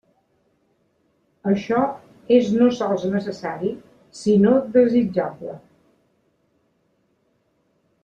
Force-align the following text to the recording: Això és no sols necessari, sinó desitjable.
Això 1.51 1.81
és 2.39 2.49
no 2.55 2.71
sols 2.79 3.05
necessari, 3.17 3.71
sinó 4.23 4.57
desitjable. 4.79 5.59